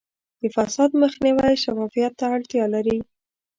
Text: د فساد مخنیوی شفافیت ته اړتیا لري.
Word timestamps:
د 0.41 0.43
فساد 0.55 0.89
مخنیوی 1.03 1.53
شفافیت 1.63 2.13
ته 2.19 2.25
اړتیا 2.35 2.65
لري. 2.75 2.97